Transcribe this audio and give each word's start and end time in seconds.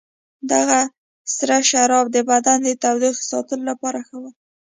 دغه 0.51 0.79
سره 1.35 1.57
شراب 1.69 2.05
د 2.11 2.17
بدن 2.29 2.59
د 2.63 2.69
تودوخې 2.83 3.23
ساتلو 3.31 3.63
لپاره 3.71 3.99
ښه 4.07 4.15
ول. 4.21 4.33